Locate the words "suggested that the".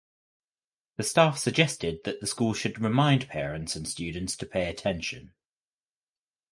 1.37-2.25